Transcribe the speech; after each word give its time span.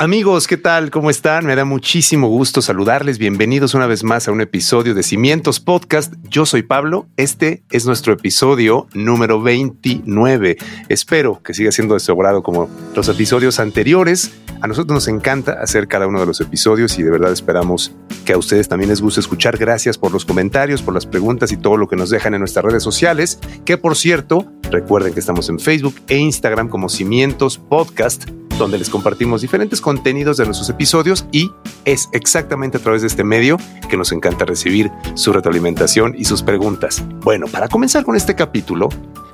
Amigos, 0.00 0.46
¿qué 0.46 0.56
tal? 0.56 0.92
¿Cómo 0.92 1.10
están? 1.10 1.44
Me 1.44 1.56
da 1.56 1.64
muchísimo 1.64 2.28
gusto 2.28 2.62
saludarles. 2.62 3.18
Bienvenidos 3.18 3.74
una 3.74 3.88
vez 3.88 4.04
más 4.04 4.28
a 4.28 4.30
un 4.30 4.40
episodio 4.40 4.94
de 4.94 5.02
Cimientos 5.02 5.58
Podcast. 5.58 6.14
Yo 6.30 6.46
soy 6.46 6.62
Pablo. 6.62 7.08
Este 7.16 7.64
es 7.72 7.84
nuestro 7.84 8.12
episodio 8.12 8.86
número 8.94 9.42
29. 9.42 10.56
Espero 10.88 11.42
que 11.42 11.52
siga 11.52 11.72
siendo 11.72 11.98
de 11.98 12.42
como 12.44 12.70
los 12.94 13.08
episodios 13.08 13.58
anteriores. 13.58 14.30
A 14.60 14.68
nosotros 14.68 14.94
nos 14.94 15.08
encanta 15.08 15.54
hacer 15.60 15.88
cada 15.88 16.06
uno 16.06 16.20
de 16.20 16.26
los 16.26 16.40
episodios 16.40 16.96
y 17.00 17.02
de 17.02 17.10
verdad 17.10 17.32
esperamos 17.32 17.90
que 18.24 18.34
a 18.34 18.38
ustedes 18.38 18.68
también 18.68 18.90
les 18.90 19.00
guste 19.00 19.18
escuchar. 19.18 19.58
Gracias 19.58 19.98
por 19.98 20.12
los 20.12 20.24
comentarios, 20.24 20.80
por 20.80 20.94
las 20.94 21.06
preguntas 21.06 21.50
y 21.50 21.56
todo 21.56 21.76
lo 21.76 21.88
que 21.88 21.96
nos 21.96 22.08
dejan 22.08 22.34
en 22.34 22.38
nuestras 22.38 22.64
redes 22.64 22.84
sociales. 22.84 23.40
Que 23.64 23.78
por 23.78 23.96
cierto, 23.96 24.46
recuerden 24.70 25.12
que 25.12 25.18
estamos 25.18 25.48
en 25.48 25.58
Facebook 25.58 25.96
e 26.06 26.18
Instagram 26.18 26.68
como 26.68 26.88
Cimientos 26.88 27.58
Podcast 27.58 28.30
donde 28.58 28.78
les 28.78 28.90
compartimos 28.90 29.40
diferentes 29.40 29.80
contenidos 29.80 30.36
de 30.36 30.44
nuestros 30.44 30.68
episodios 30.68 31.26
y 31.32 31.50
es 31.84 32.08
exactamente 32.12 32.76
a 32.78 32.80
través 32.80 33.02
de 33.02 33.08
este 33.08 33.24
medio 33.24 33.56
que 33.88 33.96
nos 33.96 34.12
encanta 34.12 34.44
recibir 34.44 34.90
su 35.14 35.32
retroalimentación 35.32 36.14
y 36.18 36.24
sus 36.24 36.42
preguntas. 36.42 37.02
Bueno, 37.20 37.46
para 37.46 37.68
comenzar 37.68 38.04
con 38.04 38.16
este 38.16 38.34
capítulo, 38.34 38.88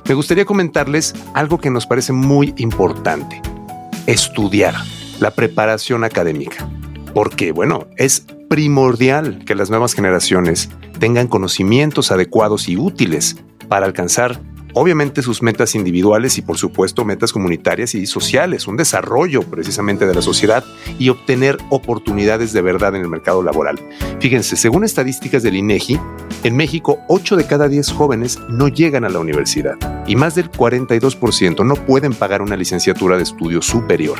me 0.06 0.14
gustaría 0.14 0.44
comentarles 0.44 1.14
algo 1.32 1.58
que 1.58 1.70
nos 1.70 1.86
parece 1.86 2.12
muy 2.12 2.54
importante. 2.58 3.40
Estudiar 4.06 4.74
la 5.18 5.30
preparación 5.30 6.04
académica. 6.04 6.68
Porque, 7.14 7.52
bueno, 7.52 7.86
es 7.96 8.26
primordial 8.50 9.44
que 9.46 9.54
las 9.54 9.70
nuevas 9.70 9.94
generaciones 9.94 10.68
tengan 10.98 11.28
conocimientos 11.28 12.12
adecuados 12.12 12.68
y 12.68 12.76
útiles 12.76 13.36
para 13.68 13.86
alcanzar 13.86 14.40
obviamente 14.74 15.22
sus 15.22 15.42
metas 15.42 15.74
individuales 15.74 16.36
y 16.38 16.42
por 16.42 16.58
supuesto 16.58 17.04
metas 17.04 17.32
comunitarias 17.32 17.94
y 17.94 18.06
sociales, 18.06 18.66
un 18.66 18.76
desarrollo 18.76 19.42
precisamente 19.42 20.06
de 20.06 20.14
la 20.14 20.22
sociedad 20.22 20.64
y 20.98 21.08
obtener 21.08 21.56
oportunidades 21.70 22.52
de 22.52 22.62
verdad 22.62 22.94
en 22.94 23.02
el 23.02 23.08
mercado 23.08 23.42
laboral. 23.42 23.80
Fíjense, 24.20 24.56
según 24.56 24.84
estadísticas 24.84 25.42
del 25.42 25.56
INEGI, 25.56 25.98
en 26.42 26.56
México 26.56 26.98
8 27.08 27.36
de 27.36 27.46
cada 27.46 27.68
10 27.68 27.92
jóvenes 27.92 28.38
no 28.48 28.68
llegan 28.68 29.04
a 29.04 29.08
la 29.08 29.20
universidad 29.20 29.76
y 30.06 30.16
más 30.16 30.34
del 30.34 30.50
42% 30.50 31.64
no 31.64 31.74
pueden 31.74 32.12
pagar 32.12 32.42
una 32.42 32.56
licenciatura 32.56 33.16
de 33.16 33.22
estudio 33.22 33.62
superior. 33.62 34.18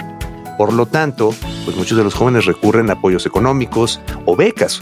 Por 0.56 0.72
lo 0.72 0.86
tanto, 0.86 1.34
pues 1.64 1.77
muchos 1.77 1.98
de 1.98 2.05
los 2.05 2.14
jóvenes 2.14 2.47
recurren 2.47 2.88
a 2.91 2.94
apoyos 2.94 3.27
económicos 3.27 4.00
o 4.25 4.36
becas 4.36 4.80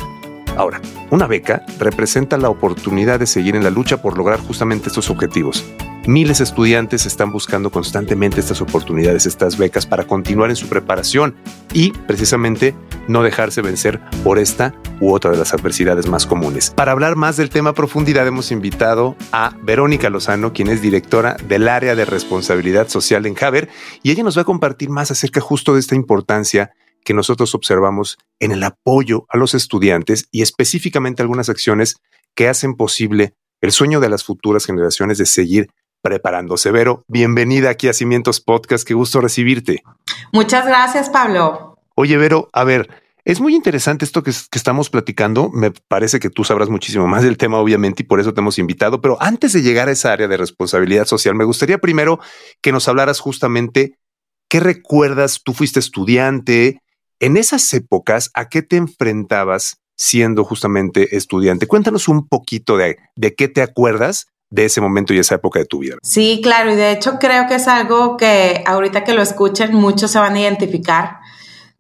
Ahora, 0.56 0.82
una 1.10 1.26
beca 1.26 1.64
representa 1.78 2.36
la 2.36 2.50
oportunidad 2.50 3.18
de 3.18 3.26
seguir 3.26 3.56
en 3.56 3.64
la 3.64 3.70
lucha 3.70 4.02
por 4.02 4.18
lograr 4.18 4.38
justamente 4.38 4.88
estos 4.88 5.08
objetivos. 5.08 5.64
Miles 6.06 6.38
de 6.38 6.44
estudiantes 6.44 7.06
están 7.06 7.30
buscando 7.30 7.70
constantemente 7.70 8.40
estas 8.40 8.60
oportunidades, 8.60 9.24
estas 9.24 9.56
becas 9.56 9.86
para 9.86 10.04
continuar 10.04 10.50
en 10.50 10.56
su 10.56 10.68
preparación 10.68 11.36
y 11.72 11.92
precisamente 11.92 12.74
no 13.08 13.22
dejarse 13.22 13.62
vencer 13.62 14.00
por 14.24 14.38
esta 14.38 14.74
u 15.00 15.12
otra 15.12 15.30
de 15.30 15.38
las 15.38 15.54
adversidades 15.54 16.08
más 16.08 16.26
comunes. 16.26 16.70
Para 16.70 16.92
hablar 16.92 17.16
más 17.16 17.36
del 17.36 17.50
tema 17.50 17.70
a 17.70 17.74
profundidad 17.74 18.26
hemos 18.26 18.50
invitado 18.50 19.16
a 19.30 19.54
Verónica 19.62 20.10
Lozano, 20.10 20.52
quien 20.52 20.68
es 20.68 20.82
directora 20.82 21.36
del 21.46 21.68
área 21.68 21.94
de 21.94 22.04
responsabilidad 22.04 22.88
social 22.88 23.24
en 23.24 23.36
Haber, 23.40 23.68
y 24.02 24.10
ella 24.10 24.24
nos 24.24 24.36
va 24.36 24.42
a 24.42 24.46
compartir 24.46 24.90
más 24.90 25.10
acerca 25.10 25.40
justo 25.40 25.74
de 25.74 25.80
esta 25.80 25.94
importancia 25.94 26.72
que 27.04 27.14
nosotros 27.14 27.54
observamos 27.54 28.18
en 28.38 28.52
el 28.52 28.62
apoyo 28.62 29.26
a 29.28 29.36
los 29.36 29.54
estudiantes 29.54 30.26
y 30.30 30.42
específicamente 30.42 31.22
algunas 31.22 31.48
acciones 31.48 31.96
que 32.34 32.48
hacen 32.48 32.74
posible 32.74 33.34
el 33.60 33.72
sueño 33.72 34.00
de 34.00 34.08
las 34.08 34.24
futuras 34.24 34.66
generaciones 34.66 35.18
de 35.18 35.26
seguir 35.26 35.70
preparándose. 36.02 36.70
Vero, 36.70 37.04
bienvenida 37.06 37.70
aquí 37.70 37.88
a 37.88 37.92
Cimientos 37.92 38.40
Podcast, 38.40 38.86
qué 38.86 38.94
gusto 38.94 39.20
recibirte. 39.20 39.82
Muchas 40.32 40.66
gracias, 40.66 41.10
Pablo. 41.10 41.78
Oye, 41.94 42.16
Vero, 42.16 42.48
a 42.52 42.64
ver, 42.64 42.90
es 43.24 43.40
muy 43.40 43.54
interesante 43.54 44.04
esto 44.04 44.24
que, 44.24 44.32
que, 44.32 44.58
estamos 44.58 44.90
platicando. 44.90 45.48
Me 45.50 45.70
parece 45.70 46.18
que 46.18 46.28
tú 46.28 46.42
sabrás 46.42 46.68
muchísimo 46.68 47.06
más 47.06 47.22
del 47.22 47.36
tema, 47.36 47.58
obviamente, 47.58 48.02
y 48.02 48.06
por 48.06 48.18
eso 48.18 48.34
te 48.34 48.40
hemos 48.40 48.58
invitado. 48.58 49.00
Pero 49.00 49.16
antes 49.20 49.52
de 49.52 49.62
llegar 49.62 49.88
a 49.88 49.92
esa 49.92 50.12
área 50.12 50.26
de 50.26 50.36
responsabilidad 50.36 51.06
social, 51.06 51.36
me 51.36 51.44
gustaría 51.44 51.78
primero 51.78 52.18
que 52.60 52.72
nos 52.72 52.88
hablaras 52.88 53.20
justamente 53.20 53.96
qué 54.48 54.58
recuerdas. 54.58 55.40
Tú 55.44 55.52
fuiste 55.52 55.78
estudiante, 55.78 56.81
en 57.22 57.36
esas 57.36 57.72
épocas, 57.72 58.30
¿a 58.34 58.48
qué 58.48 58.62
te 58.62 58.76
enfrentabas 58.76 59.80
siendo 59.96 60.44
justamente 60.44 61.16
estudiante? 61.16 61.68
Cuéntanos 61.68 62.08
un 62.08 62.26
poquito 62.26 62.76
de, 62.76 62.96
qué 63.36 63.46
te 63.46 63.62
acuerdas 63.62 64.26
de 64.50 64.64
ese 64.64 64.80
momento 64.80 65.14
y 65.14 65.20
esa 65.20 65.36
época 65.36 65.60
de 65.60 65.64
tu 65.64 65.78
vida. 65.78 65.96
Sí, 66.02 66.40
claro, 66.42 66.72
y 66.72 66.74
de 66.74 66.90
hecho 66.90 67.20
creo 67.20 67.46
que 67.46 67.54
es 67.54 67.68
algo 67.68 68.16
que 68.16 68.64
ahorita 68.66 69.04
que 69.04 69.14
lo 69.14 69.22
escuchen 69.22 69.72
muchos 69.72 70.10
se 70.10 70.18
van 70.18 70.34
a 70.34 70.40
identificar. 70.40 71.20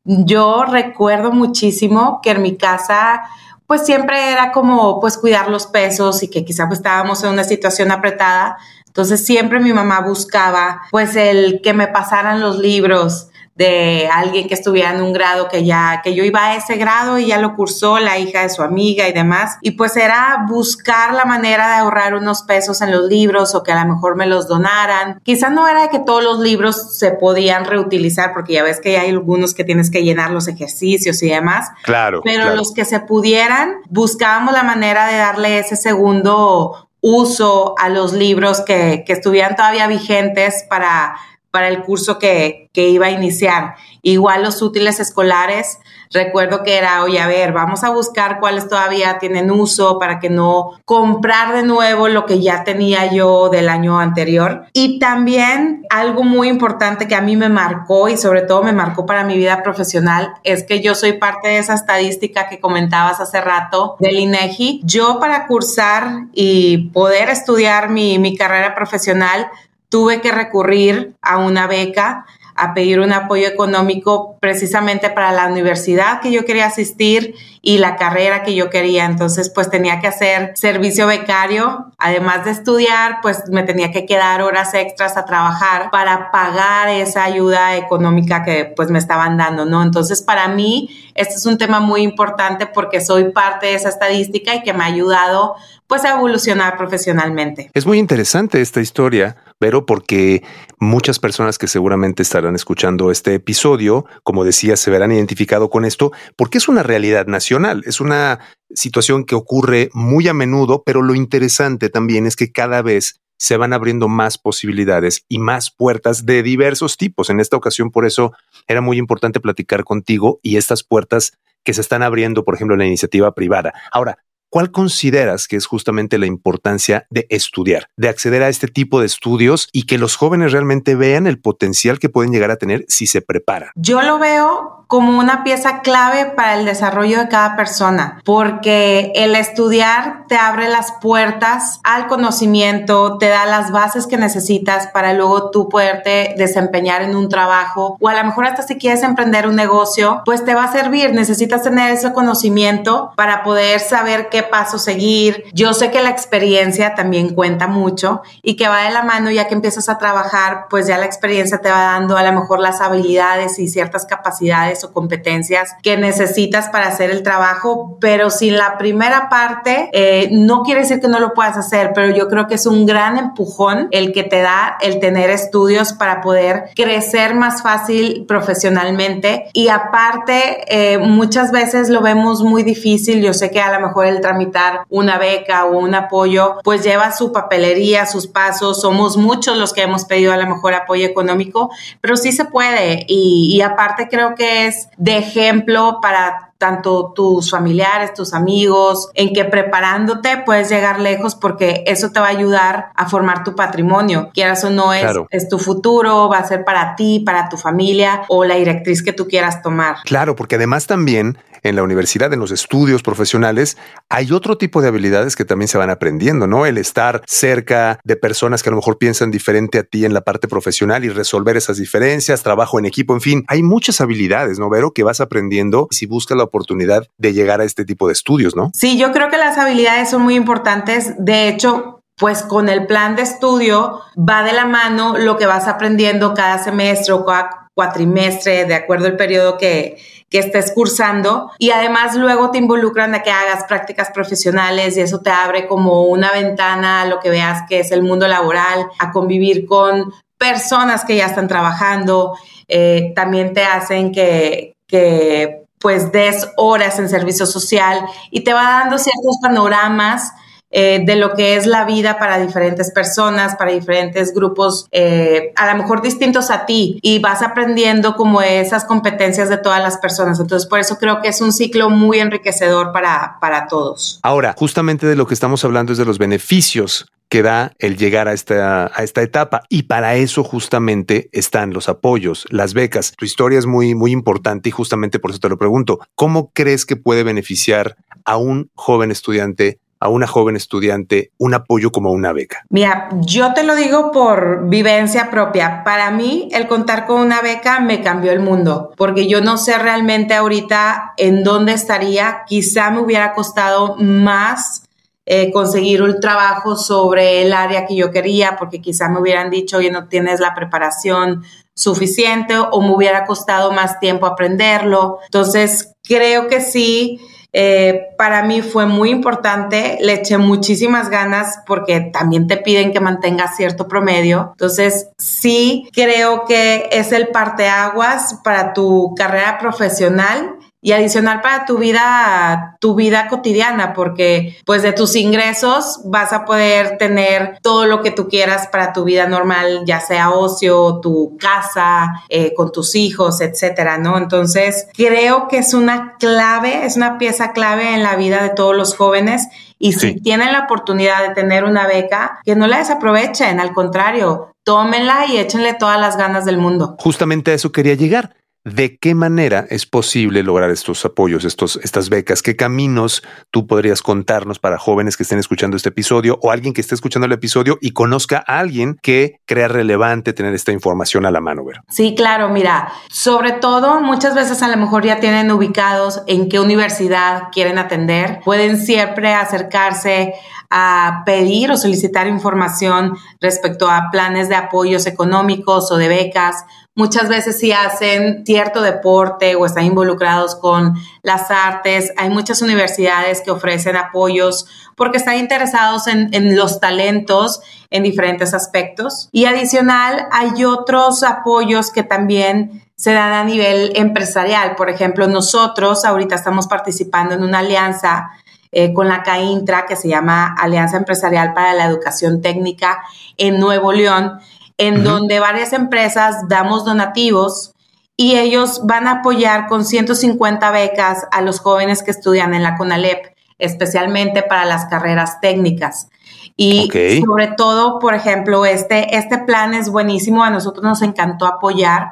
Yo 0.04 0.64
recuerdo 0.64 1.32
muchísimo 1.32 2.20
que 2.22 2.30
en 2.30 2.42
mi 2.42 2.56
casa 2.56 3.24
pues 3.66 3.84
siempre 3.84 4.30
era 4.30 4.52
como 4.52 5.00
pues 5.00 5.18
cuidar 5.18 5.50
los 5.50 5.66
pesos 5.66 6.22
y 6.22 6.28
que 6.28 6.44
quizá 6.44 6.68
pues 6.68 6.78
estábamos 6.78 7.24
en 7.24 7.30
una 7.30 7.42
situación 7.42 7.90
apretada. 7.90 8.58
Entonces 8.86 9.26
siempre 9.26 9.58
mi 9.58 9.72
mamá 9.72 10.02
buscaba 10.02 10.82
pues 10.92 11.16
el 11.16 11.60
que 11.62 11.74
me 11.74 11.88
pasaran 11.88 12.40
los 12.40 12.58
libros, 12.58 13.31
de 13.54 14.08
alguien 14.10 14.48
que 14.48 14.54
estuviera 14.54 14.94
en 14.94 15.02
un 15.02 15.12
grado 15.12 15.48
que 15.48 15.64
ya, 15.64 16.00
que 16.02 16.14
yo 16.14 16.24
iba 16.24 16.46
a 16.46 16.56
ese 16.56 16.76
grado 16.76 17.18
y 17.18 17.26
ya 17.26 17.38
lo 17.38 17.54
cursó 17.54 17.98
la 17.98 18.18
hija 18.18 18.42
de 18.42 18.48
su 18.48 18.62
amiga 18.62 19.08
y 19.08 19.12
demás. 19.12 19.58
Y 19.60 19.72
pues 19.72 19.96
era 19.96 20.46
buscar 20.48 21.12
la 21.12 21.24
manera 21.24 21.68
de 21.68 21.74
ahorrar 21.74 22.14
unos 22.14 22.42
pesos 22.42 22.80
en 22.80 22.90
los 22.90 23.08
libros 23.08 23.54
o 23.54 23.62
que 23.62 23.72
a 23.72 23.84
lo 23.84 23.94
mejor 23.94 24.16
me 24.16 24.26
los 24.26 24.48
donaran. 24.48 25.20
Quizá 25.22 25.50
no 25.50 25.68
era 25.68 25.88
que 25.88 25.98
todos 25.98 26.24
los 26.24 26.38
libros 26.38 26.96
se 26.96 27.10
podían 27.10 27.66
reutilizar 27.66 28.32
porque 28.32 28.54
ya 28.54 28.62
ves 28.62 28.80
que 28.80 28.98
hay 28.98 29.10
algunos 29.10 29.54
que 29.54 29.64
tienes 29.64 29.90
que 29.90 30.02
llenar 30.02 30.30
los 30.30 30.48
ejercicios 30.48 31.22
y 31.22 31.28
demás. 31.28 31.68
Claro. 31.82 32.22
Pero 32.24 32.54
los 32.54 32.72
que 32.72 32.86
se 32.86 33.00
pudieran, 33.00 33.76
buscábamos 33.90 34.54
la 34.54 34.62
manera 34.62 35.06
de 35.06 35.18
darle 35.18 35.58
ese 35.58 35.76
segundo 35.76 36.88
uso 37.02 37.74
a 37.78 37.88
los 37.88 38.12
libros 38.12 38.60
que, 38.60 39.02
que 39.04 39.12
estuvieran 39.12 39.56
todavía 39.56 39.88
vigentes 39.88 40.64
para 40.70 41.16
para 41.52 41.68
el 41.68 41.82
curso 41.82 42.18
que, 42.18 42.70
que, 42.72 42.88
iba 42.88 43.06
a 43.06 43.10
iniciar. 43.10 43.74
Igual 44.00 44.42
los 44.42 44.62
útiles 44.62 44.98
escolares, 45.00 45.78
recuerdo 46.10 46.62
que 46.64 46.78
era, 46.78 47.04
oye, 47.04 47.20
a 47.20 47.26
ver, 47.26 47.52
vamos 47.52 47.84
a 47.84 47.90
buscar 47.90 48.40
cuáles 48.40 48.68
todavía 48.68 49.18
tienen 49.18 49.50
uso 49.50 49.98
para 49.98 50.18
que 50.18 50.30
no 50.30 50.70
comprar 50.86 51.54
de 51.54 51.62
nuevo 51.62 52.08
lo 52.08 52.24
que 52.24 52.40
ya 52.40 52.64
tenía 52.64 53.12
yo 53.12 53.50
del 53.50 53.68
año 53.68 54.00
anterior. 54.00 54.64
Y 54.72 54.98
también 54.98 55.84
algo 55.90 56.24
muy 56.24 56.48
importante 56.48 57.06
que 57.06 57.14
a 57.14 57.20
mí 57.20 57.36
me 57.36 57.50
marcó 57.50 58.08
y 58.08 58.16
sobre 58.16 58.40
todo 58.40 58.62
me 58.62 58.72
marcó 58.72 59.04
para 59.04 59.22
mi 59.22 59.36
vida 59.36 59.62
profesional 59.62 60.32
es 60.44 60.64
que 60.64 60.80
yo 60.80 60.94
soy 60.94 61.18
parte 61.18 61.48
de 61.48 61.58
esa 61.58 61.74
estadística 61.74 62.48
que 62.48 62.60
comentabas 62.60 63.20
hace 63.20 63.42
rato 63.42 63.96
del 64.00 64.18
INEGI. 64.18 64.80
Yo 64.84 65.20
para 65.20 65.46
cursar 65.46 66.28
y 66.32 66.88
poder 66.94 67.28
estudiar 67.28 67.90
mi, 67.90 68.18
mi 68.18 68.38
carrera 68.38 68.74
profesional, 68.74 69.50
tuve 69.92 70.22
que 70.22 70.32
recurrir 70.32 71.16
a 71.20 71.36
una 71.36 71.66
beca, 71.66 72.24
a 72.54 72.72
pedir 72.72 72.98
un 72.98 73.12
apoyo 73.12 73.46
económico 73.46 74.38
precisamente 74.40 75.10
para 75.10 75.32
la 75.32 75.48
universidad 75.48 76.22
que 76.22 76.32
yo 76.32 76.46
quería 76.46 76.66
asistir 76.66 77.34
y 77.60 77.76
la 77.76 77.96
carrera 77.96 78.42
que 78.42 78.54
yo 78.54 78.70
quería. 78.70 79.04
Entonces, 79.04 79.50
pues 79.50 79.68
tenía 79.68 80.00
que 80.00 80.06
hacer 80.06 80.52
servicio 80.54 81.06
becario. 81.06 81.92
Además 81.98 82.46
de 82.46 82.52
estudiar, 82.52 83.18
pues 83.20 83.50
me 83.50 83.64
tenía 83.64 83.92
que 83.92 84.06
quedar 84.06 84.40
horas 84.40 84.72
extras 84.72 85.18
a 85.18 85.26
trabajar 85.26 85.90
para 85.90 86.30
pagar 86.30 86.88
esa 86.88 87.24
ayuda 87.24 87.76
económica 87.76 88.44
que 88.44 88.72
pues 88.74 88.88
me 88.88 88.98
estaban 88.98 89.36
dando, 89.36 89.66
¿no? 89.66 89.82
Entonces, 89.82 90.22
para 90.22 90.48
mí, 90.48 91.11
este 91.14 91.34
es 91.34 91.46
un 91.46 91.58
tema 91.58 91.80
muy 91.80 92.02
importante 92.02 92.66
porque 92.66 93.00
soy 93.00 93.30
parte 93.32 93.66
de 93.66 93.74
esa 93.74 93.88
estadística 93.88 94.54
y 94.54 94.62
que 94.62 94.72
me 94.72 94.84
ha 94.84 94.86
ayudado 94.86 95.54
pues 95.86 96.04
a 96.04 96.16
evolucionar 96.16 96.78
profesionalmente. 96.78 97.70
Es 97.74 97.84
muy 97.84 97.98
interesante 97.98 98.60
esta 98.60 98.80
historia, 98.80 99.36
pero 99.58 99.84
porque 99.84 100.42
muchas 100.78 101.18
personas 101.18 101.58
que 101.58 101.68
seguramente 101.68 102.22
estarán 102.22 102.54
escuchando 102.54 103.10
este 103.10 103.34
episodio, 103.34 104.06
como 104.22 104.44
decía, 104.44 104.76
se 104.76 104.90
verán 104.90 105.12
identificado 105.12 105.68
con 105.70 105.84
esto, 105.84 106.10
porque 106.36 106.58
es 106.58 106.68
una 106.68 106.82
realidad 106.82 107.26
nacional, 107.26 107.82
es 107.84 108.00
una 108.00 108.40
situación 108.74 109.24
que 109.24 109.34
ocurre 109.34 109.90
muy 109.92 110.28
a 110.28 110.34
menudo, 110.34 110.82
pero 110.84 111.02
lo 111.02 111.14
interesante 111.14 111.90
también 111.90 112.26
es 112.26 112.36
que 112.36 112.52
cada 112.52 112.80
vez 112.82 113.21
se 113.42 113.56
van 113.56 113.72
abriendo 113.72 114.06
más 114.06 114.38
posibilidades 114.38 115.24
y 115.28 115.40
más 115.40 115.72
puertas 115.72 116.24
de 116.24 116.44
diversos 116.44 116.96
tipos. 116.96 117.28
En 117.28 117.40
esta 117.40 117.56
ocasión, 117.56 117.90
por 117.90 118.06
eso 118.06 118.32
era 118.68 118.80
muy 118.80 118.98
importante 118.98 119.40
platicar 119.40 119.82
contigo 119.82 120.38
y 120.44 120.58
estas 120.58 120.84
puertas 120.84 121.32
que 121.64 121.74
se 121.74 121.80
están 121.80 122.04
abriendo, 122.04 122.44
por 122.44 122.54
ejemplo, 122.54 122.76
en 122.76 122.78
la 122.78 122.86
iniciativa 122.86 123.34
privada. 123.34 123.74
Ahora, 123.90 124.18
¿cuál 124.48 124.70
consideras 124.70 125.48
que 125.48 125.56
es 125.56 125.66
justamente 125.66 126.18
la 126.18 126.26
importancia 126.26 127.08
de 127.10 127.26
estudiar, 127.30 127.88
de 127.96 128.08
acceder 128.08 128.44
a 128.44 128.48
este 128.48 128.68
tipo 128.68 129.00
de 129.00 129.06
estudios 129.06 129.68
y 129.72 129.86
que 129.86 129.98
los 129.98 130.14
jóvenes 130.14 130.52
realmente 130.52 130.94
vean 130.94 131.26
el 131.26 131.40
potencial 131.40 131.98
que 131.98 132.08
pueden 132.08 132.30
llegar 132.30 132.52
a 132.52 132.56
tener 132.56 132.84
si 132.86 133.08
se 133.08 133.22
preparan? 133.22 133.70
Yo 133.74 134.02
lo 134.02 134.20
veo 134.20 134.81
como 134.92 135.18
una 135.18 135.42
pieza 135.42 135.80
clave 135.80 136.26
para 136.26 136.52
el 136.52 136.66
desarrollo 136.66 137.18
de 137.20 137.28
cada 137.28 137.56
persona, 137.56 138.20
porque 138.26 139.10
el 139.14 139.34
estudiar 139.36 140.26
te 140.28 140.36
abre 140.36 140.68
las 140.68 140.92
puertas 141.00 141.80
al 141.82 142.08
conocimiento, 142.08 143.16
te 143.16 143.28
da 143.28 143.46
las 143.46 143.72
bases 143.72 144.06
que 144.06 144.18
necesitas 144.18 144.88
para 144.88 145.14
luego 145.14 145.50
tú 145.50 145.70
poderte 145.70 146.34
desempeñar 146.36 147.00
en 147.00 147.16
un 147.16 147.30
trabajo 147.30 147.96
o 148.02 148.08
a 148.08 148.14
lo 148.14 148.22
mejor 148.22 148.44
hasta 148.44 148.60
si 148.60 148.76
quieres 148.76 149.02
emprender 149.02 149.48
un 149.48 149.56
negocio, 149.56 150.20
pues 150.26 150.44
te 150.44 150.54
va 150.54 150.64
a 150.64 150.72
servir, 150.72 151.14
necesitas 151.14 151.62
tener 151.62 151.90
ese 151.90 152.12
conocimiento 152.12 153.14
para 153.16 153.44
poder 153.44 153.80
saber 153.80 154.28
qué 154.28 154.42
paso 154.42 154.78
seguir. 154.78 155.44
Yo 155.54 155.72
sé 155.72 155.90
que 155.90 156.02
la 156.02 156.10
experiencia 156.10 156.94
también 156.94 157.34
cuenta 157.34 157.66
mucho 157.66 158.20
y 158.42 158.56
que 158.56 158.68
va 158.68 158.82
de 158.82 158.90
la 158.90 159.04
mano 159.04 159.30
ya 159.30 159.48
que 159.48 159.54
empiezas 159.54 159.88
a 159.88 159.96
trabajar, 159.96 160.66
pues 160.68 160.86
ya 160.86 160.98
la 160.98 161.06
experiencia 161.06 161.62
te 161.62 161.70
va 161.70 161.80
dando 161.80 162.18
a 162.18 162.22
lo 162.22 162.32
mejor 162.34 162.60
las 162.60 162.82
habilidades 162.82 163.58
y 163.58 163.68
ciertas 163.68 164.04
capacidades 164.04 164.81
o 164.84 164.92
competencias 164.92 165.70
que 165.82 165.96
necesitas 165.96 166.68
para 166.68 166.88
hacer 166.88 167.10
el 167.10 167.22
trabajo, 167.22 167.98
pero 168.00 168.30
sin 168.30 168.56
la 168.56 168.78
primera 168.78 169.28
parte, 169.28 169.90
eh, 169.92 170.28
no 170.32 170.62
quiere 170.62 170.80
decir 170.80 171.00
que 171.00 171.08
no 171.08 171.20
lo 171.20 171.34
puedas 171.34 171.56
hacer, 171.56 171.92
pero 171.94 172.14
yo 172.14 172.28
creo 172.28 172.46
que 172.46 172.54
es 172.54 172.66
un 172.66 172.86
gran 172.86 173.18
empujón 173.18 173.88
el 173.90 174.12
que 174.12 174.22
te 174.22 174.40
da 174.40 174.76
el 174.80 175.00
tener 175.00 175.30
estudios 175.30 175.92
para 175.92 176.20
poder 176.20 176.64
crecer 176.74 177.34
más 177.34 177.62
fácil 177.62 178.24
profesionalmente. 178.26 179.46
Y 179.52 179.68
aparte 179.68 180.64
eh, 180.68 180.98
muchas 180.98 181.52
veces 181.52 181.88
lo 181.88 182.00
vemos 182.00 182.42
muy 182.42 182.62
difícil, 182.62 183.22
yo 183.22 183.34
sé 183.34 183.50
que 183.50 183.60
a 183.60 183.78
lo 183.78 183.86
mejor 183.86 184.06
el 184.06 184.20
tramitar 184.20 184.84
una 184.88 185.18
beca 185.18 185.64
o 185.66 185.78
un 185.78 185.94
apoyo 185.94 186.56
pues 186.64 186.82
lleva 186.82 187.12
su 187.12 187.32
papelería, 187.32 188.06
sus 188.06 188.26
pasos, 188.26 188.80
somos 188.80 189.16
muchos 189.16 189.56
los 189.56 189.72
que 189.72 189.82
hemos 189.82 190.04
pedido 190.04 190.32
a 190.32 190.36
lo 190.36 190.46
mejor 190.46 190.74
apoyo 190.74 191.06
económico, 191.06 191.70
pero 192.00 192.16
sí 192.16 192.32
se 192.32 192.44
puede. 192.44 193.04
Y, 193.08 193.48
y 193.52 193.60
aparte 193.62 194.08
creo 194.08 194.34
que 194.34 194.66
es 194.66 194.71
de 194.96 195.18
ejemplo 195.18 195.98
para 196.00 196.52
tanto 196.58 197.12
tus 197.12 197.50
familiares, 197.50 198.14
tus 198.14 198.34
amigos, 198.34 199.10
en 199.14 199.32
que 199.32 199.44
preparándote 199.44 200.36
puedes 200.46 200.70
llegar 200.70 201.00
lejos 201.00 201.34
porque 201.34 201.82
eso 201.88 202.10
te 202.12 202.20
va 202.20 202.26
a 202.26 202.30
ayudar 202.30 202.90
a 202.94 203.08
formar 203.08 203.42
tu 203.42 203.56
patrimonio. 203.56 204.30
Quieras 204.32 204.62
o 204.62 204.70
no, 204.70 204.94
es, 204.94 205.04
es 205.30 205.48
tu 205.48 205.58
futuro, 205.58 206.28
va 206.28 206.38
a 206.38 206.46
ser 206.46 206.64
para 206.64 206.94
ti, 206.94 207.20
para 207.26 207.48
tu 207.48 207.56
familia 207.56 208.22
o 208.28 208.44
la 208.44 208.54
directriz 208.54 209.02
que 209.02 209.12
tú 209.12 209.26
quieras 209.26 209.60
tomar. 209.60 209.96
Claro, 210.04 210.36
porque 210.36 210.54
además 210.54 210.86
también 210.86 211.36
en 211.62 211.76
la 211.76 211.82
universidad, 211.82 212.32
en 212.32 212.40
los 212.40 212.50
estudios 212.50 213.02
profesionales, 213.02 213.76
hay 214.08 214.32
otro 214.32 214.58
tipo 214.58 214.82
de 214.82 214.88
habilidades 214.88 215.36
que 215.36 215.44
también 215.44 215.68
se 215.68 215.78
van 215.78 215.90
aprendiendo, 215.90 216.46
¿no? 216.46 216.66
El 216.66 216.78
estar 216.78 217.22
cerca 217.26 218.00
de 218.04 218.16
personas 218.16 218.62
que 218.62 218.68
a 218.68 218.72
lo 218.72 218.76
mejor 218.76 218.98
piensan 218.98 219.30
diferente 219.30 219.78
a 219.78 219.82
ti 219.82 220.04
en 220.04 220.14
la 220.14 220.22
parte 220.22 220.48
profesional 220.48 221.04
y 221.04 221.08
resolver 221.08 221.56
esas 221.56 221.78
diferencias, 221.78 222.42
trabajo 222.42 222.78
en 222.78 222.86
equipo, 222.86 223.14
en 223.14 223.20
fin, 223.20 223.44
hay 223.48 223.62
muchas 223.62 224.00
habilidades, 224.00 224.58
¿no, 224.58 224.68
Vero? 224.70 224.92
Que 224.92 225.02
vas 225.02 225.20
aprendiendo 225.20 225.88
si 225.90 226.06
buscas 226.06 226.36
la 226.36 226.44
oportunidad 226.44 227.06
de 227.18 227.32
llegar 227.32 227.60
a 227.60 227.64
este 227.64 227.84
tipo 227.84 228.06
de 228.06 228.12
estudios, 228.12 228.56
¿no? 228.56 228.70
Sí, 228.74 228.98
yo 228.98 229.12
creo 229.12 229.30
que 229.30 229.38
las 229.38 229.58
habilidades 229.58 230.10
son 230.10 230.22
muy 230.22 230.34
importantes. 230.34 231.14
De 231.18 231.48
hecho, 231.48 232.01
pues 232.22 232.44
con 232.44 232.68
el 232.68 232.86
plan 232.86 233.16
de 233.16 233.22
estudio 233.22 234.00
va 234.16 234.44
de 234.44 234.52
la 234.52 234.64
mano 234.64 235.18
lo 235.18 235.36
que 235.36 235.46
vas 235.46 235.66
aprendiendo 235.66 236.34
cada 236.34 236.62
semestre 236.62 237.12
o 237.14 237.24
cada 237.24 237.68
cuatrimestre, 237.74 238.64
de 238.64 238.76
acuerdo 238.76 239.06
al 239.06 239.16
periodo 239.16 239.58
que, 239.58 239.96
que 240.30 240.38
estés 240.38 240.70
cursando. 240.70 241.50
Y 241.58 241.72
además 241.72 242.14
luego 242.14 242.52
te 242.52 242.58
involucran 242.58 243.12
a 243.16 243.24
que 243.24 243.32
hagas 243.32 243.64
prácticas 243.64 244.12
profesionales 244.12 244.96
y 244.96 245.00
eso 245.00 245.18
te 245.20 245.30
abre 245.30 245.66
como 245.66 246.04
una 246.04 246.30
ventana 246.30 247.02
a 247.02 247.06
lo 247.06 247.18
que 247.18 247.28
veas 247.28 247.64
que 247.68 247.80
es 247.80 247.90
el 247.90 248.04
mundo 248.04 248.28
laboral, 248.28 248.86
a 249.00 249.10
convivir 249.10 249.66
con 249.66 250.14
personas 250.38 251.04
que 251.04 251.16
ya 251.16 251.26
están 251.26 251.48
trabajando, 251.48 252.38
eh, 252.68 253.12
también 253.16 253.52
te 253.52 253.64
hacen 253.64 254.12
que, 254.12 254.76
que 254.86 255.64
pues 255.80 256.12
des 256.12 256.48
horas 256.56 257.00
en 257.00 257.08
servicio 257.08 257.46
social 257.46 258.06
y 258.30 258.44
te 258.44 258.52
va 258.52 258.62
dando 258.62 258.96
ciertos 258.98 259.38
panoramas 259.42 260.34
eh, 260.72 261.02
de 261.04 261.16
lo 261.16 261.34
que 261.34 261.56
es 261.56 261.66
la 261.66 261.84
vida 261.84 262.18
para 262.18 262.38
diferentes 262.38 262.90
personas, 262.90 263.56
para 263.56 263.72
diferentes 263.72 264.34
grupos, 264.34 264.86
eh, 264.90 265.52
a 265.56 265.72
lo 265.72 265.82
mejor 265.82 266.02
distintos 266.02 266.50
a 266.50 266.66
ti, 266.66 266.98
y 267.02 267.18
vas 267.18 267.42
aprendiendo 267.42 268.16
como 268.16 268.42
esas 268.42 268.84
competencias 268.84 269.48
de 269.48 269.58
todas 269.58 269.82
las 269.82 269.98
personas. 269.98 270.40
Entonces, 270.40 270.68
por 270.68 270.80
eso 270.80 270.98
creo 270.98 271.20
que 271.20 271.28
es 271.28 271.40
un 271.40 271.52
ciclo 271.52 271.90
muy 271.90 272.20
enriquecedor 272.20 272.92
para, 272.92 273.36
para 273.40 273.66
todos. 273.66 274.18
Ahora, 274.22 274.54
justamente 274.58 275.06
de 275.06 275.14
lo 275.14 275.26
que 275.26 275.34
estamos 275.34 275.64
hablando 275.64 275.92
es 275.92 275.98
de 275.98 276.04
los 276.04 276.18
beneficios 276.18 277.06
que 277.32 277.42
da 277.42 277.72
el 277.78 277.96
llegar 277.96 278.28
a 278.28 278.34
esta, 278.34 278.90
a 278.94 279.02
esta 279.02 279.22
etapa. 279.22 279.62
Y 279.70 279.84
para 279.84 280.16
eso 280.16 280.44
justamente 280.44 281.30
están 281.32 281.72
los 281.72 281.88
apoyos, 281.88 282.44
las 282.50 282.74
becas. 282.74 283.14
Tu 283.16 283.24
historia 283.24 283.58
es 283.58 283.64
muy, 283.64 283.94
muy 283.94 284.10
importante 284.10 284.68
y 284.68 284.72
justamente 284.72 285.18
por 285.18 285.30
eso 285.30 285.40
te 285.40 285.48
lo 285.48 285.56
pregunto. 285.56 285.98
¿Cómo 286.14 286.50
crees 286.52 286.84
que 286.84 286.96
puede 286.96 287.22
beneficiar 287.22 287.96
a 288.26 288.36
un 288.36 288.70
joven 288.74 289.10
estudiante 289.10 289.80
a 290.02 290.08
una 290.08 290.26
joven 290.26 290.56
estudiante 290.56 291.30
un 291.38 291.54
apoyo 291.54 291.92
como 291.92 292.10
una 292.10 292.32
beca? 292.32 292.64
Mira, 292.68 293.08
yo 293.20 293.54
te 293.54 293.62
lo 293.62 293.76
digo 293.76 294.10
por 294.10 294.68
vivencia 294.68 295.30
propia. 295.30 295.84
Para 295.84 296.10
mí, 296.10 296.48
el 296.50 296.66
contar 296.66 297.06
con 297.06 297.20
una 297.20 297.40
beca 297.40 297.78
me 297.78 298.02
cambió 298.02 298.32
el 298.32 298.40
mundo, 298.40 298.90
porque 298.96 299.28
yo 299.28 299.40
no 299.40 299.56
sé 299.56 299.78
realmente 299.78 300.34
ahorita 300.34 301.14
en 301.16 301.44
dónde 301.44 301.74
estaría. 301.74 302.42
Quizá 302.48 302.90
me 302.90 303.00
hubiera 303.00 303.32
costado 303.32 303.94
más 303.96 304.88
eh, 305.24 305.52
conseguir 305.52 306.02
un 306.02 306.18
trabajo 306.18 306.74
sobre 306.74 307.42
el 307.42 307.52
área 307.52 307.86
que 307.86 307.94
yo 307.94 308.10
quería, 308.10 308.56
porque 308.58 308.80
quizá 308.80 309.08
me 309.08 309.20
hubieran 309.20 309.50
dicho, 309.50 309.76
oye, 309.76 309.92
no 309.92 310.08
tienes 310.08 310.40
la 310.40 310.52
preparación 310.52 311.44
suficiente 311.74 312.54
o 312.58 312.82
me 312.82 312.90
hubiera 312.90 313.24
costado 313.24 313.70
más 313.70 314.00
tiempo 314.00 314.26
aprenderlo. 314.26 315.20
Entonces, 315.26 315.94
creo 316.02 316.48
que 316.48 316.60
sí 316.60 317.20
eh, 317.52 318.08
para 318.16 318.42
mí 318.44 318.62
fue 318.62 318.86
muy 318.86 319.10
importante, 319.10 319.98
le 320.00 320.14
eché 320.14 320.38
muchísimas 320.38 321.10
ganas 321.10 321.60
porque 321.66 322.00
también 322.00 322.46
te 322.46 322.56
piden 322.56 322.92
que 322.92 323.00
mantengas 323.00 323.56
cierto 323.56 323.88
promedio. 323.88 324.50
Entonces, 324.52 325.08
sí 325.18 325.88
creo 325.92 326.44
que 326.46 326.88
es 326.92 327.12
el 327.12 327.28
parteaguas 327.28 328.40
para 328.42 328.72
tu 328.72 329.14
carrera 329.14 329.58
profesional 329.58 330.56
y 330.84 330.90
adicional 330.90 331.40
para 331.40 331.64
tu 331.64 331.78
vida, 331.78 332.76
tu 332.80 332.96
vida 332.96 333.28
cotidiana, 333.28 333.94
porque 333.94 334.56
pues 334.66 334.82
de 334.82 334.92
tus 334.92 335.14
ingresos 335.14 336.00
vas 336.04 336.32
a 336.32 336.44
poder 336.44 336.98
tener 336.98 337.58
todo 337.62 337.86
lo 337.86 338.02
que 338.02 338.10
tú 338.10 338.28
quieras 338.28 338.66
para 338.66 338.92
tu 338.92 339.04
vida 339.04 339.28
normal, 339.28 339.84
ya 339.86 340.00
sea 340.00 340.30
ocio, 340.30 340.98
tu 341.00 341.36
casa, 341.38 342.24
eh, 342.28 342.52
con 342.54 342.72
tus 342.72 342.96
hijos, 342.96 343.40
etcétera, 343.40 343.96
¿no? 343.98 344.18
Entonces, 344.18 344.88
creo 344.92 345.46
que 345.46 345.58
es 345.58 345.72
una 345.72 346.16
clave, 346.18 346.84
es 346.84 346.96
una 346.96 347.16
pieza 347.16 347.52
clave 347.52 347.94
en 347.94 348.02
la 348.02 348.16
vida 348.16 348.42
de 348.42 348.50
todos 348.50 348.74
los 348.74 348.96
jóvenes 348.96 349.46
y 349.78 349.92
si 349.92 350.20
tienen 350.20 350.50
la 350.50 350.64
oportunidad 350.64 351.28
de 351.28 351.34
tener 351.34 351.62
una 351.62 351.86
beca, 351.86 352.40
que 352.44 352.56
no 352.56 352.66
la 352.66 352.78
desaprovechen, 352.78 353.60
al 353.60 353.72
contrario, 353.72 354.54
tómenla 354.64 355.26
y 355.26 355.38
échenle 355.38 355.74
todas 355.74 356.00
las 356.00 356.16
ganas 356.16 356.44
del 356.44 356.56
mundo. 356.56 356.96
Justamente 356.98 357.52
a 357.52 357.54
eso 357.54 357.70
quería 357.70 357.94
llegar 357.94 358.34
¿De 358.64 358.96
qué 358.96 359.16
manera 359.16 359.66
es 359.70 359.86
posible 359.86 360.44
lograr 360.44 360.70
estos 360.70 361.04
apoyos, 361.04 361.44
estos, 361.44 361.80
estas 361.82 362.08
becas? 362.10 362.42
¿Qué 362.42 362.54
caminos 362.54 363.24
tú 363.50 363.66
podrías 363.66 364.02
contarnos 364.02 364.60
para 364.60 364.78
jóvenes 364.78 365.16
que 365.16 365.24
estén 365.24 365.40
escuchando 365.40 365.76
este 365.76 365.88
episodio 365.88 366.38
o 366.42 366.52
alguien 366.52 366.72
que 366.72 366.80
esté 366.80 366.94
escuchando 366.94 367.26
el 367.26 367.32
episodio 367.32 367.78
y 367.80 367.90
conozca 367.90 368.44
a 368.46 368.60
alguien 368.60 368.98
que 369.02 369.40
crea 369.46 369.66
relevante 369.66 370.32
tener 370.32 370.54
esta 370.54 370.70
información 370.70 371.26
a 371.26 371.32
la 371.32 371.40
mano? 371.40 371.64
Ver? 371.64 371.80
Sí, 371.88 372.14
claro, 372.14 372.50
mira, 372.50 372.92
sobre 373.10 373.50
todo 373.50 374.00
muchas 374.00 374.36
veces 374.36 374.62
a 374.62 374.68
lo 374.68 374.76
mejor 374.76 375.04
ya 375.04 375.18
tienen 375.18 375.50
ubicados 375.50 376.22
en 376.28 376.48
qué 376.48 376.60
universidad 376.60 377.48
quieren 377.50 377.78
atender. 377.78 378.42
Pueden 378.44 378.76
siempre 378.76 379.34
acercarse 379.34 380.34
a 380.70 381.24
pedir 381.26 381.72
o 381.72 381.76
solicitar 381.76 382.28
información 382.28 383.16
respecto 383.40 383.90
a 383.90 384.08
planes 384.12 384.48
de 384.48 384.54
apoyos 384.54 385.06
económicos 385.06 385.90
o 385.90 385.96
de 385.96 386.06
becas 386.06 386.64
Muchas 386.94 387.30
veces 387.30 387.58
si 387.58 387.72
hacen 387.72 388.44
cierto 388.44 388.82
deporte 388.82 389.54
o 389.54 389.64
están 389.64 389.84
involucrados 389.84 390.54
con 390.54 390.94
las 391.22 391.50
artes. 391.50 392.12
Hay 392.18 392.28
muchas 392.28 392.60
universidades 392.60 393.40
que 393.40 393.50
ofrecen 393.50 393.96
apoyos 393.96 394.66
porque 394.94 395.16
están 395.16 395.38
interesados 395.38 396.06
en, 396.06 396.54
los 396.54 396.80
talentos 396.80 397.62
en 397.88 398.02
diferentes 398.02 398.52
aspectos. 398.52 399.30
Y 399.32 399.46
adicional, 399.46 400.26
hay 400.32 400.66
otros 400.66 401.22
apoyos 401.22 401.90
que 401.90 402.02
también 402.02 402.84
se 402.94 403.14
dan 403.14 403.32
a 403.32 403.44
nivel 403.44 403.92
empresarial. 403.96 404.76
Por 404.76 404.90
ejemplo, 404.90 405.26
nosotros 405.28 406.04
ahorita 406.04 406.34
estamos 406.34 406.66
participando 406.66 407.34
en 407.34 407.42
una 407.42 407.60
alianza 407.60 408.32
eh, 408.70 408.92
con 408.92 409.08
la 409.08 409.22
CAINTRA 409.22 409.86
que 409.86 409.96
se 409.96 410.08
llama 410.08 410.54
Alianza 410.58 410.98
Empresarial 410.98 411.54
para 411.54 411.72
la 411.72 411.86
Educación 411.86 412.42
Técnica 412.42 413.02
en 413.38 413.58
Nuevo 413.58 413.92
León 413.92 414.40
en 414.78 415.04
donde 415.04 415.40
varias 415.40 415.72
empresas 415.72 416.48
damos 416.48 416.84
donativos 416.84 417.72
y 418.16 418.36
ellos 418.36 418.82
van 418.84 419.06
a 419.06 419.20
apoyar 419.20 419.66
con 419.66 419.84
150 419.84 420.70
becas 420.70 421.26
a 421.30 421.40
los 421.42 421.60
jóvenes 421.60 422.02
que 422.02 422.10
estudian 422.10 422.54
en 422.54 422.62
la 422.62 422.76
CONALEP. 422.76 423.32
especialmente 423.58 424.42
para 424.42 424.64
las 424.64 424.86
carreras 424.86 425.40
técnicas. 425.40 426.08
Y 426.56 426.90
sobre 427.24 427.46
todo, 427.48 428.00
por 428.00 428.14
ejemplo, 428.14 428.64
este, 428.66 429.16
este 429.16 429.38
plan 429.38 429.72
es 429.72 429.88
buenísimo, 429.88 430.42
a 430.42 430.50
nosotros 430.50 430.84
nos 430.84 431.02
encantó 431.02 431.46
apoyar 431.46 432.08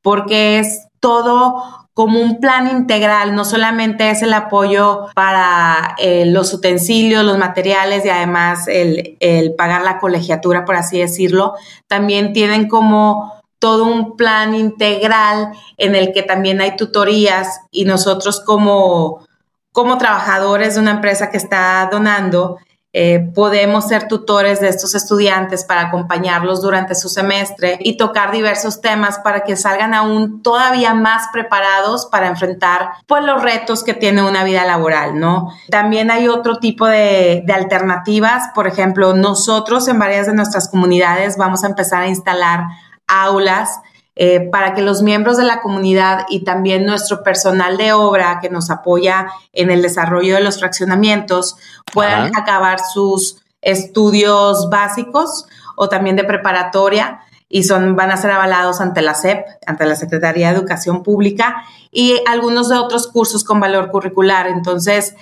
porque 0.00 0.58
es 0.58 0.86
todo 1.00 1.83
como 1.94 2.20
un 2.20 2.40
plan 2.40 2.68
integral, 2.68 3.36
no 3.36 3.44
solamente 3.44 4.10
es 4.10 4.22
el 4.22 4.34
apoyo 4.34 5.06
para 5.14 5.94
eh, 5.98 6.26
los 6.26 6.52
utensilios, 6.52 7.24
los 7.24 7.38
materiales 7.38 8.04
y 8.04 8.08
además 8.08 8.66
el, 8.66 9.16
el 9.20 9.54
pagar 9.54 9.82
la 9.82 9.98
colegiatura, 9.98 10.64
por 10.64 10.74
así 10.74 10.98
decirlo, 10.98 11.54
también 11.86 12.32
tienen 12.32 12.68
como 12.68 13.32
todo 13.60 13.84
un 13.84 14.16
plan 14.16 14.54
integral 14.56 15.52
en 15.78 15.94
el 15.94 16.12
que 16.12 16.22
también 16.22 16.60
hay 16.60 16.76
tutorías 16.76 17.60
y 17.70 17.84
nosotros 17.84 18.40
como, 18.40 19.24
como 19.72 19.96
trabajadores 19.96 20.74
de 20.74 20.80
una 20.80 20.90
empresa 20.90 21.30
que 21.30 21.36
está 21.36 21.88
donando, 21.90 22.58
eh, 22.96 23.28
podemos 23.34 23.88
ser 23.88 24.06
tutores 24.06 24.60
de 24.60 24.68
estos 24.68 24.94
estudiantes 24.94 25.64
para 25.64 25.80
acompañarlos 25.80 26.62
durante 26.62 26.94
su 26.94 27.08
semestre 27.08 27.76
y 27.80 27.96
tocar 27.96 28.30
diversos 28.30 28.80
temas 28.80 29.18
para 29.18 29.42
que 29.42 29.56
salgan 29.56 29.94
aún 29.94 30.42
todavía 30.42 30.94
más 30.94 31.26
preparados 31.32 32.06
para 32.06 32.28
enfrentar 32.28 32.90
pues 33.08 33.24
los 33.24 33.42
retos 33.42 33.82
que 33.82 33.94
tiene 33.94 34.22
una 34.22 34.44
vida 34.44 34.64
laboral, 34.64 35.18
¿no? 35.18 35.48
También 35.70 36.12
hay 36.12 36.28
otro 36.28 36.58
tipo 36.58 36.86
de, 36.86 37.42
de 37.44 37.52
alternativas, 37.52 38.50
por 38.54 38.68
ejemplo, 38.68 39.12
nosotros 39.12 39.88
en 39.88 39.98
varias 39.98 40.28
de 40.28 40.34
nuestras 40.34 40.68
comunidades 40.68 41.36
vamos 41.36 41.64
a 41.64 41.66
empezar 41.66 42.02
a 42.04 42.08
instalar 42.08 42.60
aulas 43.08 43.80
eh, 44.16 44.40
para 44.40 44.74
que 44.74 44.82
los 44.82 45.02
miembros 45.02 45.36
de 45.36 45.44
la 45.44 45.60
comunidad 45.60 46.26
y 46.28 46.44
también 46.44 46.86
nuestro 46.86 47.22
personal 47.22 47.76
de 47.76 47.92
obra 47.92 48.38
que 48.40 48.48
nos 48.48 48.70
apoya 48.70 49.26
en 49.52 49.70
el 49.72 49.82
desarrollo 49.82 50.36
de 50.36 50.40
los 50.40 50.60
fraccionamientos 50.60 51.56
puedan 51.92 52.36
acabar 52.36 52.78
sus 52.78 53.42
estudios 53.60 54.70
básicos 54.70 55.46
o 55.74 55.88
también 55.88 56.14
de 56.14 56.22
preparatoria 56.22 57.22
y 57.48 57.64
son, 57.64 57.96
van 57.96 58.10
a 58.10 58.16
ser 58.16 58.30
avalados 58.30 58.80
ante 58.80 59.02
la 59.02 59.14
SEP, 59.14 59.46
ante 59.66 59.86
la 59.86 59.96
Secretaría 59.96 60.48
de 60.48 60.58
Educación 60.58 61.02
Pública 61.02 61.64
y 61.90 62.20
algunos 62.28 62.68
de 62.68 62.76
otros 62.76 63.08
cursos 63.08 63.44
con 63.44 63.60
valor 63.60 63.90
curricular. 63.90 64.46
Entonces, 64.46 65.14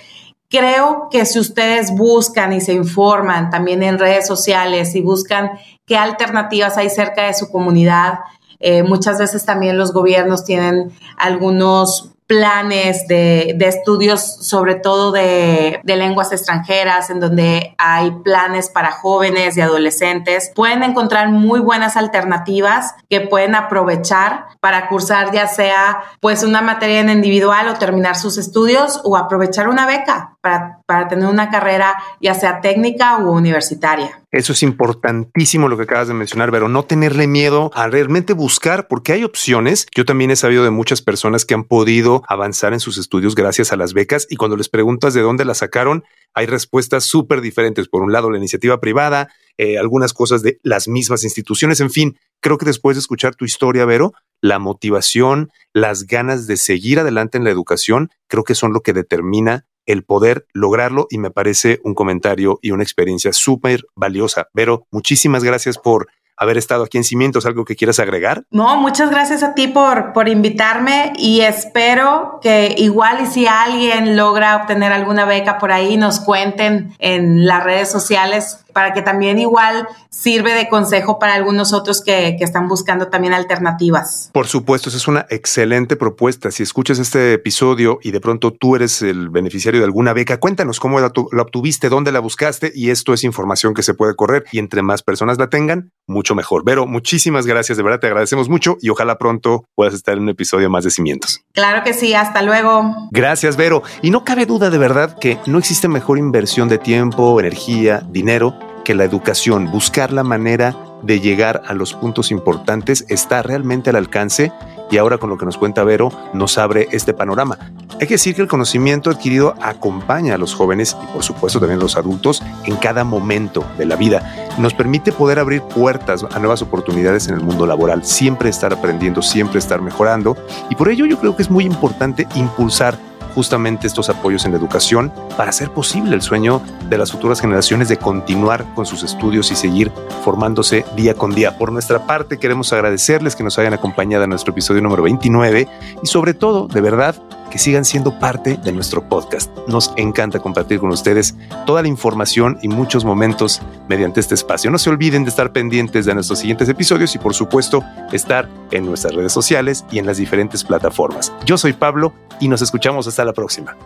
creo 0.49 1.09
que 1.11 1.25
si 1.25 1.39
ustedes 1.39 1.95
buscan 1.95 2.53
y 2.53 2.61
se 2.61 2.73
informan 2.73 3.49
también 3.49 3.81
en 3.83 3.97
redes 3.97 4.27
sociales 4.27 4.95
y 4.95 5.01
buscan 5.01 5.51
qué 5.85 5.97
alternativas 5.97 6.77
hay 6.77 6.89
cerca 6.89 7.25
de 7.25 7.33
su 7.33 7.51
comunidad, 7.51 8.19
eh, 8.63 8.81
muchas 8.81 9.19
veces 9.19 9.43
también 9.45 9.77
los 9.77 9.91
gobiernos 9.91 10.45
tienen 10.45 10.93
algunos 11.17 12.13
planes 12.27 13.07
de, 13.07 13.57
estudios, 13.59 14.21
sobre 14.21 14.75
todo 14.75 15.11
de, 15.11 15.81
lenguas 15.83 16.31
extranjeras, 16.31 17.09
en 17.09 17.19
donde 17.19 17.75
hay 17.77 18.11
planes 18.23 18.69
para 18.69 18.91
jóvenes 18.91 19.57
y 19.57 19.61
adolescentes. 19.61 20.51
Pueden 20.55 20.81
encontrar 20.83 21.29
muy 21.29 21.59
buenas 21.59 21.97
alternativas 21.97 22.95
que 23.09 23.21
pueden 23.21 23.53
aprovechar 23.53 24.45
para 24.61 24.87
cursar 24.87 25.31
ya 25.31 25.47
sea 25.47 26.01
pues 26.21 26.43
una 26.43 26.61
materia 26.61 27.01
en 27.01 27.09
individual 27.09 27.67
o 27.67 27.73
terminar 27.75 28.15
sus 28.15 28.37
estudios 28.37 29.01
o 29.03 29.17
aprovechar 29.17 29.67
una 29.67 29.85
beca 29.85 30.37
para, 30.41 30.79
para 30.85 31.07
tener 31.09 31.27
una 31.27 31.51
carrera 31.51 31.97
ya 32.21 32.33
sea 32.33 32.61
técnica 32.61 33.17
u 33.17 33.31
universitaria. 33.31 34.22
Eso 34.33 34.51
es 34.51 34.63
importantísimo 34.63 35.67
lo 35.67 35.77
que 35.77 35.83
acabas 35.83 36.07
de 36.07 36.15
mencionar, 36.15 36.49
pero 36.49 36.67
no 36.67 36.81
tenerle 36.85 37.27
miedo 37.27 37.69
a 37.75 37.87
realmente 37.87 38.33
buscar, 38.33 38.87
porque 38.87 39.13
hay 39.13 39.23
opciones. 39.23 39.85
Yo 39.95 40.05
también 40.05 40.31
he 40.31 40.35
sabido 40.35 40.63
de 40.63 40.71
muchas 40.71 41.03
personas 41.03 41.45
que 41.45 41.53
han 41.53 41.65
podido 41.65 42.23
avanzar 42.27 42.73
en 42.73 42.79
sus 42.79 42.97
estudios 42.97 43.35
gracias 43.35 43.71
a 43.71 43.77
las 43.77 43.93
becas 43.93 44.25
y 44.27 44.35
cuando 44.35 44.57
les 44.57 44.69
preguntas 44.69 45.13
de 45.13 45.21
dónde 45.21 45.45
las 45.45 45.59
sacaron, 45.59 46.03
hay 46.33 46.47
respuestas 46.47 47.03
súper 47.03 47.41
diferentes. 47.41 47.87
Por 47.87 48.01
un 48.01 48.11
lado, 48.11 48.31
la 48.31 48.39
iniciativa 48.39 48.79
privada, 48.79 49.29
eh, 49.59 49.77
algunas 49.77 50.13
cosas 50.13 50.41
de 50.41 50.59
las 50.63 50.87
mismas 50.87 51.23
instituciones, 51.23 51.79
en 51.79 51.91
fin, 51.91 52.17
creo 52.41 52.57
que 52.57 52.65
después 52.65 52.97
de 52.97 53.01
escuchar 53.01 53.35
tu 53.35 53.45
historia, 53.45 53.85
Vero, 53.85 54.13
la 54.41 54.57
motivación, 54.57 55.51
las 55.73 56.07
ganas 56.07 56.47
de 56.47 56.57
seguir 56.57 56.99
adelante 56.99 57.37
en 57.37 57.43
la 57.43 57.51
educación, 57.51 58.09
creo 58.27 58.43
que 58.43 58.55
son 58.55 58.73
lo 58.73 58.81
que 58.81 58.93
determina 58.93 59.67
el 59.85 60.03
poder 60.03 60.45
lograrlo 60.53 61.07
y 61.09 61.17
me 61.17 61.31
parece 61.31 61.79
un 61.83 61.93
comentario 61.93 62.59
y 62.61 62.71
una 62.71 62.83
experiencia 62.83 63.33
súper 63.33 63.81
valiosa. 63.95 64.47
Vero, 64.53 64.87
muchísimas 64.91 65.43
gracias 65.43 65.77
por 65.77 66.07
haber 66.37 66.57
estado 66.57 66.83
aquí 66.83 66.97
en 66.97 67.03
Cimientos. 67.03 67.45
¿Algo 67.45 67.65
que 67.65 67.75
quieras 67.75 67.99
agregar? 67.99 68.43
No, 68.51 68.75
muchas 68.77 69.09
gracias 69.09 69.43
a 69.43 69.53
ti 69.53 69.67
por, 69.67 70.13
por 70.13 70.27
invitarme 70.29 71.13
y 71.15 71.41
espero 71.41 72.39
que 72.41 72.75
igual 72.77 73.19
y 73.23 73.25
si 73.27 73.47
alguien 73.47 74.15
logra 74.15 74.57
obtener 74.57 74.91
alguna 74.91 75.25
beca 75.25 75.57
por 75.57 75.71
ahí, 75.71 75.97
nos 75.97 76.19
cuenten 76.19 76.95
en 76.99 77.45
las 77.45 77.63
redes 77.63 77.91
sociales 77.91 78.62
para 78.73 78.93
que 78.93 79.01
también 79.01 79.39
igual 79.39 79.87
sirve 80.09 80.53
de 80.53 80.67
consejo 80.67 81.19
para 81.19 81.35
algunos 81.35 81.73
otros 81.73 82.01
que, 82.03 82.37
están 82.43 82.67
buscando 82.67 83.07
también 83.07 83.33
alternativas. 83.33 84.29
Por 84.33 84.47
supuesto, 84.47 84.89
esa 84.89 84.97
es 84.97 85.07
una 85.07 85.25
excelente 85.29 85.95
propuesta. 85.95 86.51
Si 86.51 86.61
escuchas 86.61 86.99
este 86.99 87.31
episodio 87.33 87.99
y 88.01 88.11
de 88.11 88.19
pronto 88.19 88.51
tú 88.51 88.75
eres 88.75 89.01
el 89.01 89.29
beneficiario 89.29 89.79
de 89.79 89.85
alguna 89.85 90.11
beca, 90.11 90.41
cuéntanos 90.41 90.81
cómo 90.81 90.99
la, 90.99 91.07
obtuviste, 91.07 91.87
dónde 91.87 92.11
la 92.11 92.19
buscaste 92.19 92.73
y 92.75 92.89
esto 92.89 93.13
es 93.13 93.23
información 93.23 93.73
que 93.73 93.81
se 93.81 93.93
puede 93.93 94.15
correr 94.15 94.43
y 94.51 94.59
entre 94.59 94.81
más 94.81 95.03
personas 95.03 95.37
la 95.37 95.49
tengan, 95.49 95.91
mucho 96.05 96.35
mejor. 96.35 96.65
Vero, 96.65 96.85
muchísimas 96.85 97.45
gracias, 97.45 97.77
de 97.77 97.83
verdad 97.83 97.99
te 98.01 98.07
agradecemos 98.07 98.49
mucho 98.49 98.77
y 98.81 98.89
ojalá 98.89 99.17
pronto 99.17 99.63
puedas 99.73 99.93
estar 99.93 100.17
en 100.17 100.23
un 100.23 100.29
episodio 100.29 100.69
más 100.69 100.83
de 100.83 100.91
Cimientos. 100.91 101.41
Claro 101.53 101.83
que 101.85 101.93
sí, 101.93 102.13
hasta 102.13 102.41
luego. 102.41 102.93
Gracias, 103.11 103.55
Vero. 103.55 103.83
Y 104.01 104.09
no 104.09 104.25
cabe 104.25 104.45
duda 104.45 104.69
de 104.69 104.77
verdad 104.77 105.17
que 105.17 105.39
no 105.45 105.59
existe 105.59 105.87
mejor 105.87 106.17
inversión 106.17 106.67
de 106.67 106.77
tiempo, 106.77 107.39
energía, 107.39 108.05
dinero 108.09 108.57
que 108.83 108.95
la 108.95 109.03
educación, 109.03 109.71
buscar 109.71 110.11
la 110.11 110.23
manera 110.23 110.75
de 111.01 111.19
llegar 111.19 111.61
a 111.67 111.73
los 111.73 111.93
puntos 111.93 112.31
importantes 112.31 113.05
está 113.09 113.41
realmente 113.43 113.89
al 113.89 113.97
alcance 113.97 114.51
y 114.89 114.97
ahora 114.97 115.17
con 115.17 115.29
lo 115.29 115.37
que 115.37 115.45
nos 115.45 115.57
cuenta 115.57 115.83
Vero 115.83 116.11
nos 116.33 116.57
abre 116.57 116.87
este 116.91 117.13
panorama. 117.13 117.57
Hay 117.99 118.07
que 118.07 118.15
decir 118.15 118.35
que 118.35 118.41
el 118.41 118.47
conocimiento 118.47 119.09
adquirido 119.09 119.55
acompaña 119.61 120.35
a 120.35 120.37
los 120.37 120.53
jóvenes 120.53 120.95
y 121.03 121.13
por 121.13 121.23
supuesto 121.23 121.59
también 121.59 121.79
a 121.79 121.83
los 121.83 121.95
adultos 121.95 122.43
en 122.65 122.75
cada 122.77 123.03
momento 123.03 123.65
de 123.77 123.85
la 123.85 123.95
vida. 123.95 124.51
Nos 124.57 124.73
permite 124.73 125.11
poder 125.11 125.39
abrir 125.39 125.61
puertas 125.61 126.23
a 126.23 126.39
nuevas 126.39 126.61
oportunidades 126.61 127.27
en 127.27 127.35
el 127.35 127.41
mundo 127.41 127.65
laboral, 127.65 128.03
siempre 128.05 128.49
estar 128.49 128.73
aprendiendo, 128.73 129.21
siempre 129.21 129.59
estar 129.59 129.81
mejorando 129.81 130.37
y 130.69 130.75
por 130.75 130.89
ello 130.89 131.05
yo 131.05 131.19
creo 131.19 131.35
que 131.35 131.43
es 131.43 131.49
muy 131.49 131.65
importante 131.65 132.27
impulsar 132.35 132.97
justamente 133.33 133.87
estos 133.87 134.09
apoyos 134.09 134.45
en 134.45 134.51
la 134.51 134.57
educación 134.57 135.11
para 135.37 135.49
hacer 135.49 135.71
posible 135.71 136.15
el 136.15 136.21
sueño 136.21 136.61
de 136.89 136.97
las 136.97 137.11
futuras 137.11 137.41
generaciones 137.41 137.89
de 137.89 137.97
continuar 137.97 138.65
con 138.75 138.85
sus 138.85 139.03
estudios 139.03 139.51
y 139.51 139.55
seguir 139.55 139.91
formándose 140.23 140.85
día 140.95 141.13
con 141.13 141.33
día. 141.33 141.57
Por 141.57 141.71
nuestra 141.71 142.05
parte, 142.05 142.39
queremos 142.39 142.71
agradecerles 142.73 143.35
que 143.35 143.43
nos 143.43 143.57
hayan 143.59 143.73
acompañado 143.73 144.23
en 144.23 144.29
nuestro 144.29 144.51
episodio 144.51 144.81
número 144.81 145.03
29 145.03 145.67
y 146.01 146.07
sobre 146.07 146.33
todo, 146.33 146.67
de 146.67 146.81
verdad, 146.81 147.15
que 147.53 147.59
sigan 147.59 147.85
siendo 147.85 148.17
parte 148.17 148.57
de 148.57 148.71
nuestro 148.71 149.07
podcast. 149.07 149.51
Nos 149.67 149.93
encanta 149.95 150.39
compartir 150.39 150.79
con 150.79 150.89
ustedes 150.89 151.35
toda 151.67 151.83
la 151.83 151.87
información 151.87 152.57
y 152.63 152.67
muchos 152.67 153.05
momentos 153.05 153.61
mediante 153.87 154.21
este 154.21 154.33
espacio. 154.33 154.71
No 154.71 154.79
se 154.79 154.89
olviden 154.89 155.23
de 155.23 155.29
estar 155.29 155.53
pendientes 155.53 156.07
de 156.07 156.15
nuestros 156.15 156.39
siguientes 156.39 156.67
episodios 156.67 157.13
y 157.13 157.19
por 157.19 157.35
supuesto 157.35 157.83
estar 158.11 158.49
en 158.71 158.87
nuestras 158.87 159.13
redes 159.13 159.33
sociales 159.33 159.85
y 159.91 159.99
en 159.99 160.07
las 160.07 160.17
diferentes 160.17 160.63
plataformas. 160.63 161.31
Yo 161.45 161.59
soy 161.59 161.73
Pablo 161.73 162.15
y 162.39 162.47
nos 162.47 162.63
escuchamos 162.63 163.05
hasta 163.05 163.23
la 163.23 163.33
próxima. 163.33 163.77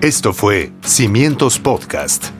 Esto 0.00 0.32
fue 0.32 0.72
Cimientos 0.82 1.60
Podcast 1.60 2.39